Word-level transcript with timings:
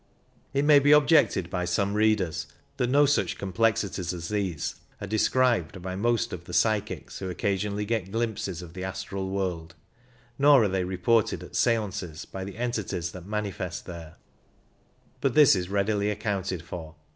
It 0.51 0.65
may 0.65 0.79
be 0.79 0.93
objected 0.93 1.51
by 1.51 1.65
some 1.65 1.93
readers 1.93 2.47
that 2.77 2.89
no 2.89 3.05
such 3.05 3.37
com 3.37 3.53
plexities 3.53 4.15
as 4.15 4.29
these 4.29 4.77
are 4.99 5.05
described 5.05 5.79
by 5.83 5.95
most 5.95 6.33
of 6.33 6.45
the 6.45 6.53
psychics 6.55 7.19
who 7.19 7.29
occasionally 7.29 7.85
get 7.85 8.11
glimpses 8.11 8.63
of 8.63 8.73
the 8.73 8.83
astral 8.83 9.29
world, 9.29 9.75
nor 10.39 10.63
are 10.63 10.67
they 10.67 10.85
reported 10.85 11.43
at 11.43 11.55
seances 11.55 12.25
by 12.25 12.43
the 12.43 12.57
entities 12.57 13.11
that 13.11 13.27
manifest 13.27 13.85
there; 13.85 14.15
but 15.19 15.35
this 15.35 15.55
is 15.55 15.69
readily 15.69 16.09
accounted 16.09 16.63
for. 16.63 16.95